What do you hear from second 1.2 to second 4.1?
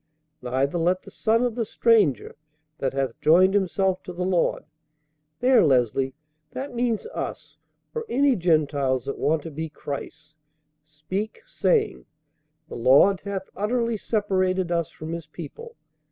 of the stranger that hath joined himself